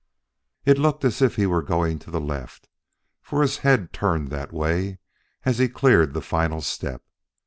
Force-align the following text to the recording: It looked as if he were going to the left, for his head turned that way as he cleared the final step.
It 0.65 0.79
looked 0.79 1.05
as 1.05 1.21
if 1.21 1.35
he 1.35 1.45
were 1.45 1.61
going 1.61 1.99
to 1.99 2.09
the 2.09 2.19
left, 2.19 2.67
for 3.21 3.43
his 3.43 3.59
head 3.59 3.93
turned 3.93 4.29
that 4.31 4.51
way 4.51 4.97
as 5.45 5.59
he 5.59 5.69
cleared 5.69 6.15
the 6.15 6.21
final 6.21 6.61
step. 6.61 7.03